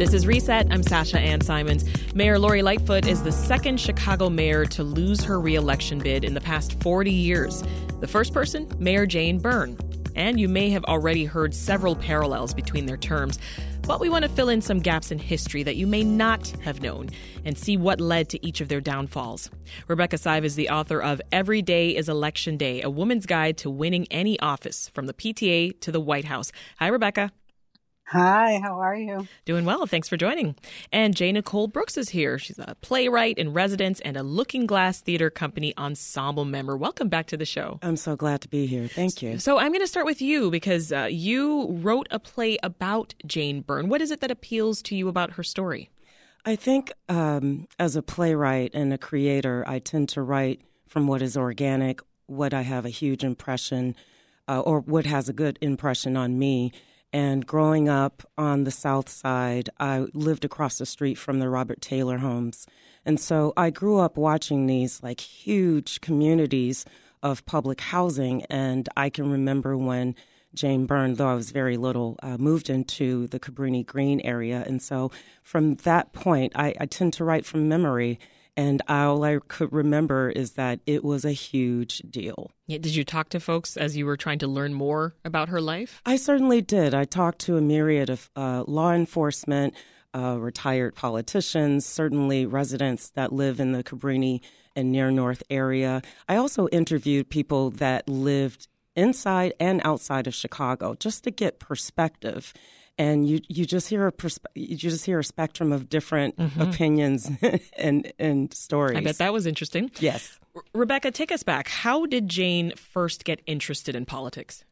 [0.00, 0.66] This is Reset.
[0.70, 1.84] I'm Sasha Ann Simons.
[2.14, 6.40] Mayor Lori Lightfoot is the second Chicago mayor to lose her reelection bid in the
[6.40, 7.62] past 40 years.
[8.00, 9.76] The first person, Mayor Jane Byrne.
[10.16, 13.38] And you may have already heard several parallels between their terms.
[13.82, 16.80] But we want to fill in some gaps in history that you may not have
[16.80, 17.10] known
[17.44, 19.50] and see what led to each of their downfalls.
[19.86, 23.68] Rebecca Sive is the author of Every Day is Election Day, a woman's guide to
[23.68, 26.52] winning any office, from the PTA to the White House.
[26.78, 27.32] Hi, Rebecca.
[28.12, 29.28] Hi, how are you?
[29.44, 29.86] Doing well.
[29.86, 30.56] Thanks for joining.
[30.90, 31.30] And J.
[31.30, 32.40] Nicole Brooks is here.
[32.40, 36.76] She's a playwright in residence and a Lookingglass Theatre Company ensemble member.
[36.76, 37.78] Welcome back to the show.
[37.82, 38.88] I'm so glad to be here.
[38.88, 39.38] Thank you.
[39.38, 43.60] So I'm going to start with you because uh, you wrote a play about Jane
[43.60, 43.88] Byrne.
[43.88, 45.88] What is it that appeals to you about her story?
[46.44, 51.22] I think um, as a playwright and a creator, I tend to write from what
[51.22, 53.94] is organic, what I have a huge impression,
[54.48, 56.72] uh, or what has a good impression on me
[57.12, 61.80] and growing up on the South Side, I lived across the street from the Robert
[61.80, 62.66] Taylor homes.
[63.04, 66.84] And so I grew up watching these like huge communities
[67.22, 68.44] of public housing.
[68.44, 70.14] And I can remember when
[70.54, 74.64] Jane Byrne, though I was very little, uh, moved into the Cabrini Green area.
[74.66, 75.10] And so
[75.42, 78.18] from that point, I, I tend to write from memory.
[78.56, 82.50] And all I could remember is that it was a huge deal.
[82.66, 85.60] Yeah, did you talk to folks as you were trying to learn more about her
[85.60, 86.00] life?
[86.04, 86.94] I certainly did.
[86.94, 89.74] I talked to a myriad of uh, law enforcement,
[90.14, 94.40] uh, retired politicians, certainly residents that live in the Cabrini
[94.76, 96.02] and near North area.
[96.28, 102.52] I also interviewed people that lived inside and outside of Chicago just to get perspective
[103.00, 106.60] and you you just hear a perspe- you just hear a spectrum of different mm-hmm.
[106.60, 107.30] opinions
[107.78, 108.98] and and stories.
[108.98, 109.90] I bet that was interesting.
[109.98, 110.38] Yes.
[110.54, 111.68] R- Rebecca, take us back.
[111.68, 114.64] How did Jane first get interested in politics?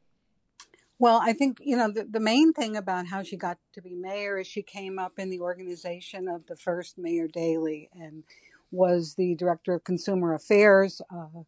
[0.99, 3.95] Well, I think, you know, the, the main thing about how she got to be
[3.95, 8.25] mayor is she came up in the organization of the first Mayor Daley and
[8.73, 11.43] was the director of consumer affairs uh,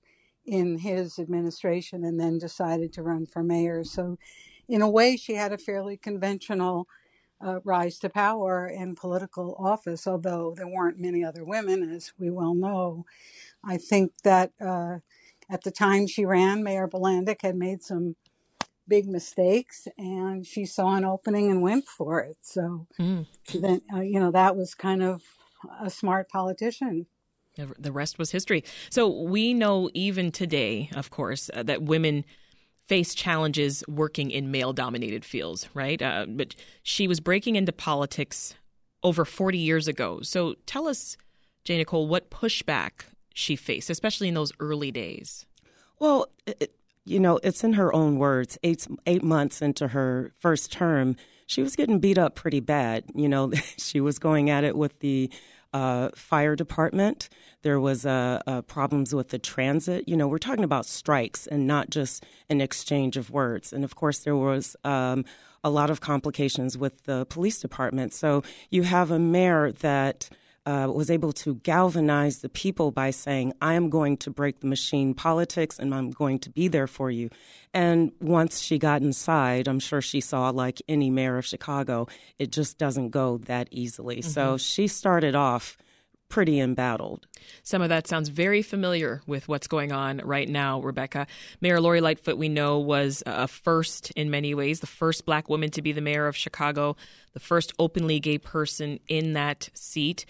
[0.47, 3.83] in his administration and then decided to run for mayor.
[3.83, 4.19] So
[4.71, 6.87] in a way, she had a fairly conventional
[7.45, 12.31] uh, rise to power and political office, although there weren't many other women, as we
[12.31, 13.05] well know.
[13.65, 14.99] I think that uh,
[15.49, 18.17] at the time she ran, Mayor Bilandic had made some
[18.87, 22.39] big mistakes, and she saw an opening and went for it.
[22.43, 23.27] So mm.
[23.55, 25.23] then, uh, you know, that was kind of
[25.81, 27.07] a smart politician.
[27.57, 28.65] The rest was history.
[28.89, 32.25] So we know even today, of course, uh, that women
[32.91, 36.03] face challenges working in male dominated fields, right?
[36.03, 38.57] Uh, but she was breaking into politics
[39.05, 40.19] over 40 years ago.
[40.23, 41.17] So tell us,
[41.63, 45.47] Jane Nicole, what pushback she faced, especially in those early days.
[46.01, 46.75] Well, it,
[47.05, 48.59] you know, it's in her own words.
[48.65, 51.15] Eight eight months into her first term,
[51.47, 53.05] she was getting beat up pretty bad.
[53.15, 55.31] You know, she was going at it with the
[55.73, 57.29] uh, fire department.
[57.63, 60.09] There was uh, uh, problems with the transit.
[60.09, 63.73] You know, we're talking about strikes and not just an exchange of words.
[63.73, 65.25] And of course, there was um,
[65.63, 68.13] a lot of complications with the police department.
[68.13, 70.29] So you have a mayor that
[70.67, 74.67] uh, was able to galvanize the people by saying, I am going to break the
[74.67, 77.31] machine politics and I'm going to be there for you.
[77.73, 82.53] And once she got inside, I'm sure she saw, like any mayor of Chicago, it
[82.53, 84.17] just doesn't go that easily.
[84.17, 84.31] Mm-hmm.
[84.31, 85.79] So she started off
[86.31, 87.27] pretty embattled.
[87.63, 91.27] Some of that sounds very familiar with what's going on right now, Rebecca.
[91.61, 95.71] Mayor Lori Lightfoot, we know, was a first in many ways, the first black woman
[95.73, 96.97] to be the mayor of Chicago,
[97.35, 100.25] the first openly gay person in that seat.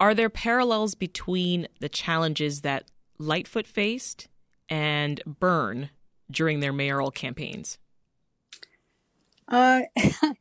[0.00, 4.28] Are there parallels between the challenges that Lightfoot faced
[4.68, 5.90] and Byrne
[6.30, 7.78] during their mayoral campaigns?
[9.50, 9.82] Uh,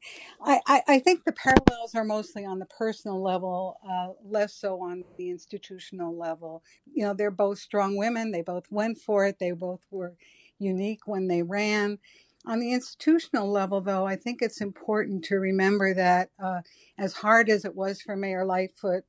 [0.42, 5.04] I, I think the parallels are mostly on the personal level, uh, less so on
[5.18, 6.64] the institutional level.
[6.94, 8.32] You know, they're both strong women.
[8.32, 9.40] They both went for it.
[9.40, 10.16] They both were
[10.60, 12.00] unique when they ran.
[12.48, 16.62] On the institutional level, though, I think it's important to remember that uh,
[16.98, 19.04] as hard as it was for Mayor Lightfoot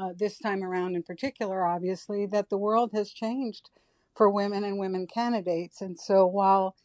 [0.00, 3.70] uh, this time around in particular, obviously, that the world has changed
[4.16, 5.80] for women and women candidates.
[5.82, 6.76] And so while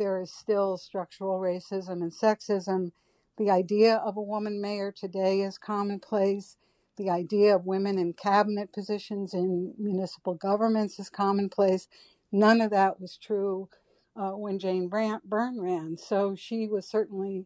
[0.00, 2.90] there is still structural racism and sexism,
[3.36, 6.56] the idea of a woman mayor today is commonplace.
[6.96, 11.86] The idea of women in cabinet positions in municipal governments is commonplace.
[12.32, 13.68] None of that was true
[14.16, 15.98] uh, when Jane Byrne ran.
[15.98, 17.44] So she was certainly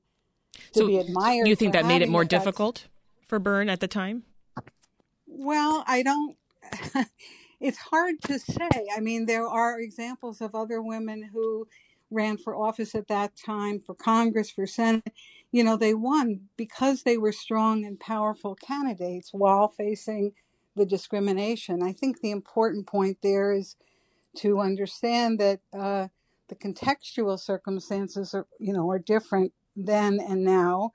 [0.74, 1.48] to so be admired.
[1.48, 2.86] You think that made it more difficult
[3.26, 4.22] for Byrne at the time?
[5.26, 6.36] Well, I don't.
[7.60, 8.68] it's hard to say.
[8.96, 11.66] I mean, there are examples of other women who
[12.14, 15.12] ran for office at that time, for Congress, for Senate.
[15.52, 20.32] you know, they won because they were strong and powerful candidates while facing
[20.76, 21.82] the discrimination.
[21.82, 23.76] I think the important point there is
[24.38, 26.08] to understand that uh,
[26.48, 30.90] the contextual circumstances are, you know, are different then and now.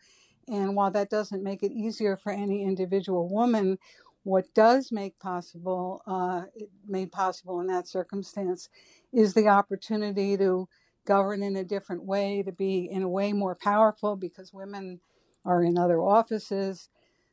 [0.47, 3.77] And while that doesn't make it easier for any individual woman,
[4.23, 6.43] what does make possible uh,
[6.87, 8.69] made possible in that circumstance
[9.13, 10.67] is the opportunity to
[11.05, 14.99] govern in a different way, to be in a way more powerful because women
[15.45, 16.89] are in other offices.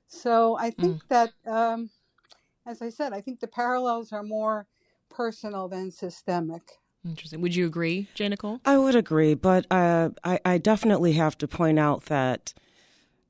[0.06, 1.08] So I think mm.
[1.08, 1.90] that, um,
[2.66, 4.66] as I said, I think the parallels are more
[5.10, 6.62] personal than systemic.
[7.04, 7.40] Interesting.
[7.40, 8.60] Would you agree, Jane Nicole?
[8.64, 12.52] I would agree, but uh, I, I definitely have to point out that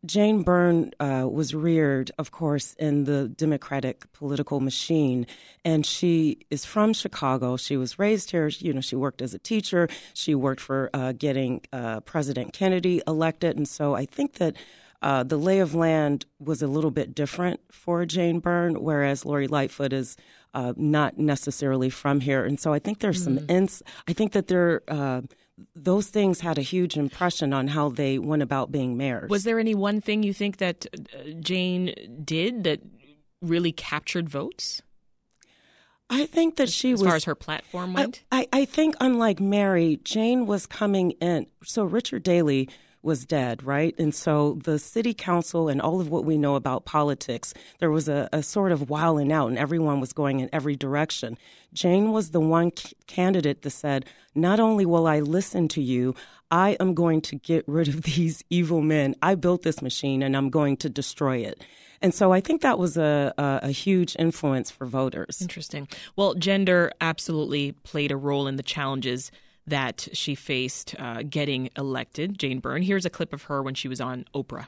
[0.07, 5.27] Jane Byrne uh, was reared, of course, in the Democratic political machine,
[5.65, 7.57] and she is from Chicago.
[7.57, 8.49] She was raised here.
[8.49, 9.89] You know, she worked as a teacher.
[10.15, 14.55] She worked for uh, getting uh, President Kennedy elected, and so I think that.
[15.03, 19.47] Uh, the lay of land was a little bit different for Jane Byrne, whereas Lori
[19.47, 20.17] Lightfoot is
[20.55, 23.47] uh, not necessarily from here, and so I think there's mm-hmm.
[23.47, 23.83] some ins.
[24.09, 25.21] I think that there uh,
[25.75, 29.31] those things had a huge impression on how they went about being mayors.
[29.31, 31.95] Was there any one thing you think that uh, Jane
[32.25, 32.81] did that
[33.41, 34.83] really captured votes?
[36.09, 37.03] I think that she as was.
[37.03, 38.23] As far as her platform went?
[38.31, 41.47] I, I, I think, unlike Mary, Jane was coming in.
[41.65, 42.69] So Richard Daley
[43.07, 43.95] was dead, right?
[43.99, 48.09] And so the city council and all of what we know about politics, there was
[48.09, 51.39] a, a sort of wilding out and everyone was going in every direction.
[51.73, 54.05] Jane was the one c- candidate that said,
[54.35, 56.15] not only will I listen to you,
[56.51, 59.15] I am going to get rid of these evil men.
[59.23, 61.63] I built this machine and I'm going to destroy it.
[62.03, 65.41] And so I think that was a, a, a, huge influence for voters.
[65.41, 65.89] Interesting.
[66.15, 69.31] Well, gender absolutely played a role in the challenges
[69.67, 72.83] that she faced uh, getting elected, Jane Byrne.
[72.83, 74.67] Here's a clip of her when she was on Oprah.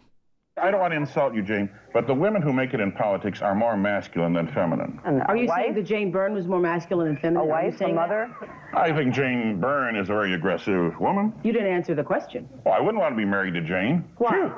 [0.61, 3.43] I don't want to insult you, Jane, but the women who make it in politics
[3.43, 5.01] are more masculine than feminine.
[5.05, 5.59] And are you wife?
[5.61, 7.43] saying that Jane Byrne was more masculine than feminine?
[7.43, 8.35] A wife, a mother?
[8.75, 11.33] I think Jane Byrne is a very aggressive woman.
[11.45, 12.49] You didn't answer the question.
[12.65, 14.05] Well, I wouldn't want to be married to Jane.
[14.17, 14.51] Why?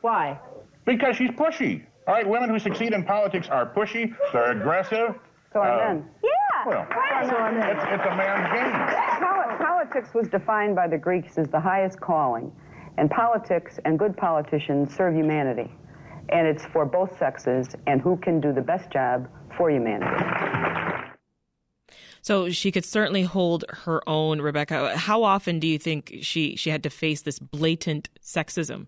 [0.00, 0.40] Why?
[0.84, 1.84] Because she's pushy.
[2.08, 5.14] All right, women who succeed in politics are pushy, they're aggressive.
[5.52, 6.08] So are uh, men.
[6.24, 6.30] Yeah.
[6.66, 6.86] Well,
[7.28, 7.76] so are men.
[7.76, 9.01] It's, it's a man's game
[9.82, 12.52] politics was defined by the Greeks as the highest calling,
[12.98, 15.70] and politics and good politicians serve humanity.
[16.28, 20.24] And it's for both sexes and who can do the best job for humanity.
[22.22, 24.96] So she could certainly hold her own, Rebecca.
[24.96, 28.86] How often do you think she, she had to face this blatant sexism?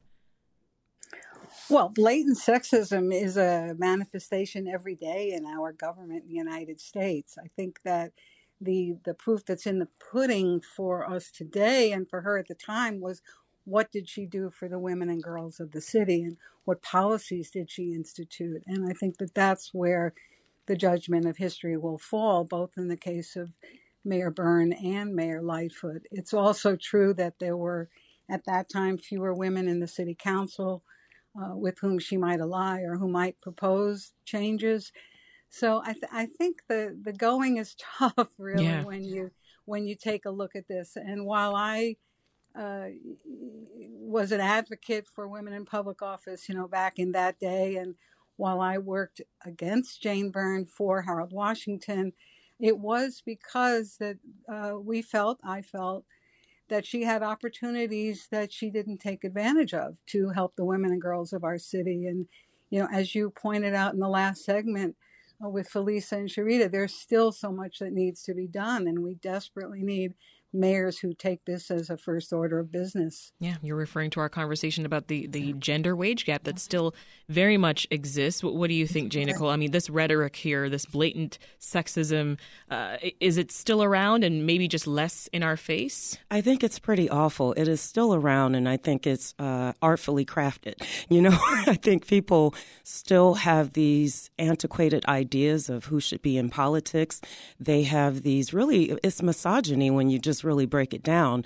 [1.69, 7.37] Well, blatant sexism is a manifestation every day in our government in the United States.
[7.37, 8.13] I think that
[8.65, 12.55] the the proof that's in the pudding for us today and for her at the
[12.55, 13.23] time was
[13.65, 17.51] what did she do for the women and girls of the city and what policies
[17.51, 18.63] did she institute?
[18.67, 20.15] And i think that that's where
[20.67, 23.53] the judgment of history will fall both in the case of
[24.05, 26.07] mayor byrne and mayor lightfoot.
[26.11, 27.89] It's also true that there were
[28.31, 30.83] at that time fewer women in the city council
[31.41, 34.93] uh, with whom she might ally or who might propose changes
[35.55, 38.83] so I, th- I think the, the going is tough really yeah.
[38.83, 39.31] when you
[39.67, 40.97] when you take a look at this.
[40.97, 41.97] And while I
[42.59, 42.87] uh,
[43.25, 47.95] was an advocate for women in public office, you know, back in that day, and
[48.37, 52.13] while I worked against Jane Byrne for Harold Washington,
[52.61, 54.19] it was because that
[54.53, 56.05] uh, we felt, I felt,
[56.69, 61.01] that she had opportunities that she didn't take advantage of to help the women and
[61.01, 62.07] girls of our city.
[62.07, 62.27] And,
[62.71, 64.97] you know, as you pointed out in the last segment,
[65.41, 69.15] with Felisa and Sharita, there's still so much that needs to be done, and we
[69.15, 70.15] desperately need
[70.55, 73.33] mayors who take this as a first order of business.
[73.41, 76.95] Yeah, you're referring to our conversation about the, the gender wage gap that still
[77.29, 78.43] very much exists.
[78.43, 79.51] What, what do you think, Jane Nicole?
[79.51, 82.39] I mean, this rhetoric here, this blatant sexism,
[82.71, 86.17] uh, is it still around and maybe just less in our face?
[86.31, 87.53] I think it's pretty awful.
[87.55, 90.75] It is still around, and I think it's uh, artfully crafted.
[91.11, 96.49] You know, I think people still have these antiquated ideas of who should be in
[96.49, 97.21] politics.
[97.61, 101.45] They have these really, it's misogyny when you just really break it down,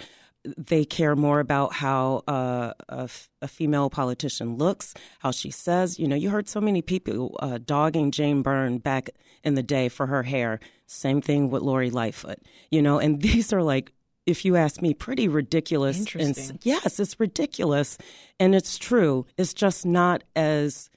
[0.57, 5.99] they care more about how uh, a, f- a female politician looks, how she says.
[5.99, 9.11] You know, you heard so many people uh, dogging Jane Byrne back
[9.45, 10.61] in the day for her hair.
[10.87, 12.39] Same thing with Lori Lightfoot.
[12.71, 13.93] You know, and these are like
[14.27, 15.99] if you ask me, pretty ridiculous.
[15.99, 16.51] Interesting.
[16.51, 17.97] And, yes, it's ridiculous,
[18.39, 19.25] and it's true.
[19.39, 20.91] It's just not as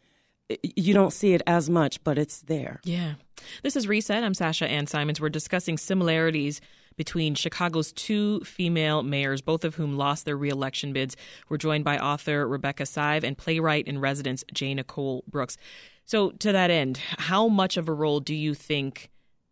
[0.64, 2.82] you don't see it as much, but it's there.
[2.84, 3.14] Yeah.
[3.64, 4.22] This is Reset.
[4.22, 5.22] I'm Sasha Ann Simons.
[5.22, 6.60] We're discussing similarities
[7.02, 11.18] between Chicago's two female mayors, both of whom lost their reelection bids.
[11.50, 15.58] We're joined by author Rebecca Sive and playwright in residence Jane Nicole Brooks.
[16.06, 19.10] So, to that end, how much of a role do you think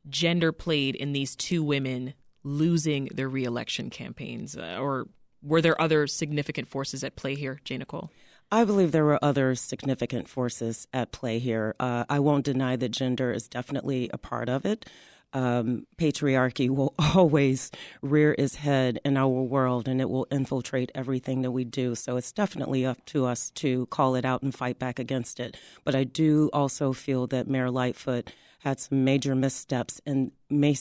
[0.08, 2.14] gender played in these two women
[2.44, 4.56] losing their reelection campaigns?
[4.56, 5.08] Uh, or
[5.42, 8.12] were there other significant forces at play here, Jane Nicole?
[8.52, 11.74] I believe there were other significant forces at play here.
[11.80, 14.88] Uh, I won't deny that gender is definitely a part of it.
[15.32, 17.70] Um, patriarchy will always
[18.02, 21.94] rear its head in our world and it will infiltrate everything that we do.
[21.94, 25.56] So it's definitely up to us to call it out and fight back against it.
[25.84, 30.32] But I do also feel that Mayor Lightfoot had some major missteps and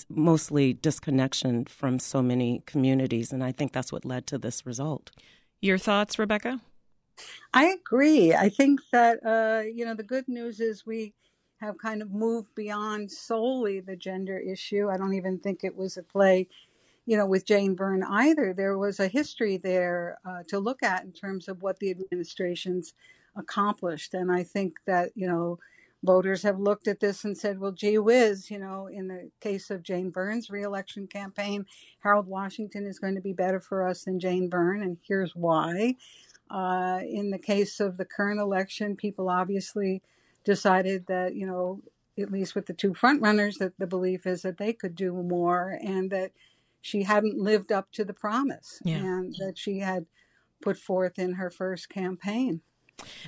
[0.09, 3.33] mostly disconnection from so many communities.
[3.33, 5.11] And I think that's what led to this result.
[5.61, 6.61] Your thoughts, Rebecca?
[7.53, 8.35] I agree.
[8.35, 11.15] I think that, uh, you know, the good news is we
[11.61, 14.89] have kind of moved beyond solely the gender issue.
[14.89, 16.49] I don't even think it was a play,
[17.07, 18.53] you know, with Jane Byrne either.
[18.53, 22.95] There was a history there uh, to look at in terms of what the administration's
[23.37, 24.15] accomplished.
[24.15, 25.59] And I think that, you know,
[26.05, 29.69] voters have looked at this and said, well, gee whiz, you know, in the case
[29.71, 31.67] of Jane Byrne's reelection campaign,
[32.01, 35.97] Harold Washington is going to be better for us than Jane Byrne, and here's why.
[36.51, 40.03] Uh, in the case of the current election, people obviously
[40.49, 41.83] decided that, you know,
[42.19, 45.79] at least with the two frontrunners, that the belief is that they could do more
[45.83, 46.33] and that
[46.81, 48.97] she hadn't lived up to the promise yeah.
[48.97, 50.07] and that she had
[50.63, 52.63] put forth in her first campaign.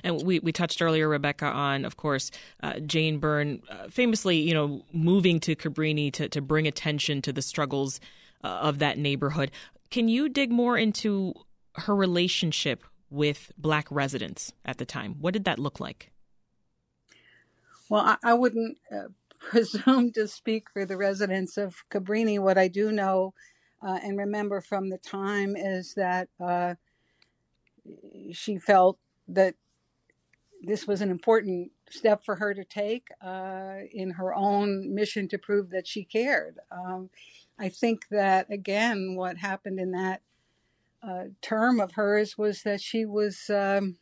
[0.03, 2.31] And we, we touched earlier, Rebecca, on, of course,
[2.63, 7.31] uh, Jane Byrne uh, famously, you know, moving to Cabrini to, to bring attention to
[7.31, 7.99] the struggles
[8.43, 9.51] uh, of that neighborhood.
[9.91, 11.35] Can you dig more into
[11.75, 15.17] her relationship with black residents at the time?
[15.19, 16.11] What did that look like?
[17.91, 22.39] Well, I, I wouldn't uh, presume to speak for the residents of Cabrini.
[22.39, 23.33] What I do know
[23.85, 26.75] uh, and remember from the time is that uh,
[28.31, 29.55] she felt that
[30.63, 35.37] this was an important step for her to take uh, in her own mission to
[35.37, 36.59] prove that she cared.
[36.71, 37.09] Um,
[37.59, 40.21] I think that, again, what happened in that
[41.03, 43.97] uh, term of hers was that she was um,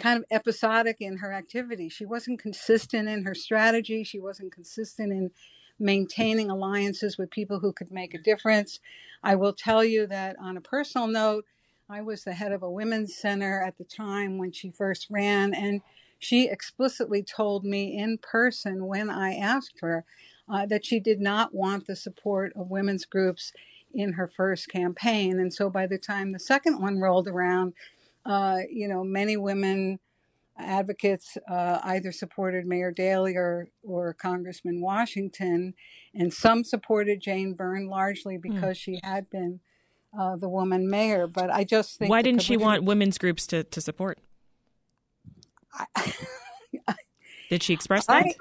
[0.00, 1.88] kind of episodic in her activity.
[1.88, 4.02] She wasn't consistent in her strategy.
[4.04, 5.30] She wasn't consistent in
[5.78, 8.80] maintaining alliances with people who could make a difference.
[9.22, 11.44] I will tell you that on a personal note,
[11.88, 15.54] I was the head of a women's center at the time when she first ran,
[15.54, 15.80] and
[16.18, 20.04] she explicitly told me in person when I asked her
[20.48, 23.52] uh, that she did not want the support of women's groups
[23.92, 25.40] in her first campaign.
[25.40, 27.72] And so by the time the second one rolled around,
[28.24, 29.98] uh, you know, many women
[30.58, 35.74] advocates uh, either supported Mayor Daley or, or Congressman Washington,
[36.14, 38.42] and some supported Jane Byrne largely hmm.
[38.42, 38.80] because mm.
[38.80, 39.60] she had been
[40.18, 41.26] uh, the woman mayor.
[41.26, 42.10] But I just think.
[42.10, 44.18] Why didn't she want women's groups to, to support?
[45.72, 46.14] I,
[47.50, 48.24] Did she express that?
[48.26, 48.34] I,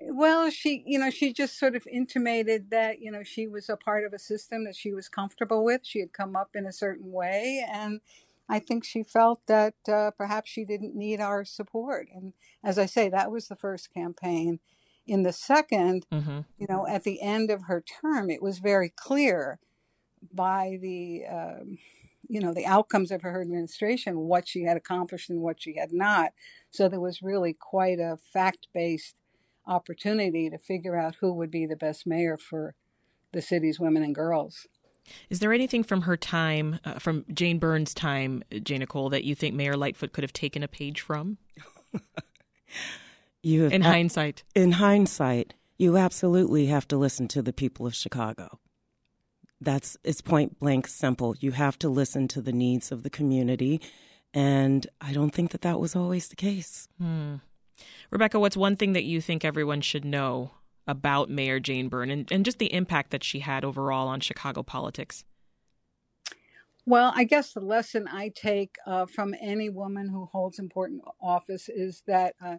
[0.00, 3.76] well, she, you know, she just sort of intimated that, you know, she was a
[3.76, 5.82] part of a system that she was comfortable with.
[5.84, 7.64] She had come up in a certain way.
[7.72, 8.00] And
[8.48, 12.08] I think she felt that uh, perhaps she didn't need our support.
[12.14, 14.60] And as I say, that was the first campaign.
[15.06, 16.40] In the 2nd mm-hmm.
[16.58, 19.58] you know, at the end of her term, it was very clear
[20.32, 21.78] by the, um,
[22.28, 25.92] you know, the outcomes of her administration, what she had accomplished and what she had
[25.92, 26.32] not.
[26.70, 29.14] So there was really quite a fact based
[29.66, 32.74] opportunity to figure out who would be the best mayor for
[33.32, 34.66] the city's women and girls.
[35.30, 39.34] Is there anything from her time, uh, from Jane Byrne's time, Jane Nicole, that you
[39.34, 41.38] think Mayor Lightfoot could have taken a page from?
[43.42, 44.42] you have, in hindsight.
[44.54, 48.58] In hindsight, you absolutely have to listen to the people of Chicago.
[49.60, 51.34] That's it's point blank simple.
[51.40, 53.80] You have to listen to the needs of the community,
[54.34, 56.88] and I don't think that that was always the case.
[56.98, 57.36] Hmm.
[58.10, 60.52] Rebecca, what's one thing that you think everyone should know
[60.86, 64.62] about Mayor Jane Byrne and, and just the impact that she had overall on Chicago
[64.62, 65.24] politics?
[66.88, 71.68] Well, I guess the lesson I take uh, from any woman who holds important office
[71.68, 72.56] is that uh,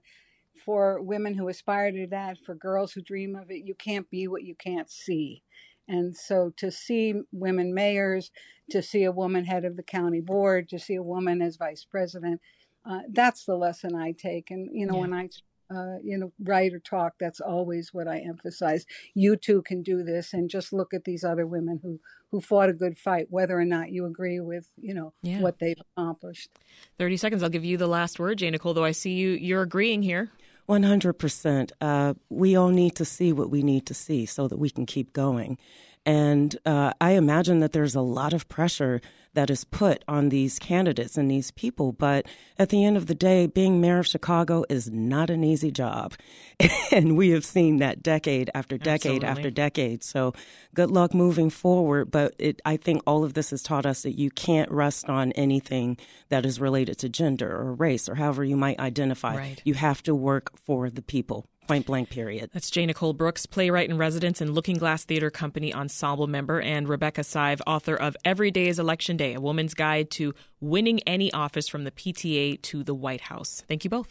[0.65, 4.27] for women who aspire to that, for girls who dream of it, you can't be
[4.27, 5.43] what you can't see.
[5.87, 8.31] And so to see women mayors,
[8.71, 11.85] to see a woman head of the county board, to see a woman as vice
[11.85, 12.41] president,
[12.85, 14.51] uh, that's the lesson I take.
[14.51, 15.01] And you know, yeah.
[15.01, 15.29] when I
[15.69, 18.85] uh, you know write or talk, that's always what I emphasize.
[19.13, 21.99] You too can do this, and just look at these other women who
[22.31, 25.41] who fought a good fight, whether or not you agree with you know yeah.
[25.41, 26.49] what they've accomplished.
[26.97, 27.43] Thirty seconds.
[27.43, 28.73] I'll give you the last word, Jane Nicole.
[28.73, 30.31] Though I see you, you're agreeing here.
[30.69, 31.71] 100%.
[31.79, 34.85] Uh, we all need to see what we need to see so that we can
[34.85, 35.57] keep going.
[36.05, 39.01] And uh, I imagine that there's a lot of pressure
[39.37, 41.91] that is put on these candidates and these people.
[41.91, 42.25] But
[42.57, 46.15] at the end of the day, being mayor of Chicago is not an easy job.
[46.91, 49.27] and we have seen that decade after decade Absolutely.
[49.27, 50.03] after decade.
[50.03, 50.33] So
[50.73, 52.09] good luck moving forward.
[52.09, 55.31] But it, I think all of this has taught us that you can't rest on
[55.33, 59.37] anything that is related to gender or race or however you might identify.
[59.37, 59.61] Right.
[59.63, 61.45] You have to work for the people.
[61.67, 62.49] Point blank, period.
[62.53, 62.85] That's J.
[62.85, 67.95] Nicole Brooks, playwright in residence and Lookingglass Theatre Company ensemble member, and Rebecca Sive, author
[67.95, 71.91] of Every Day is Election Day, a woman's guide to winning any office from the
[71.91, 73.63] PTA to the White House.
[73.67, 74.05] Thank you both.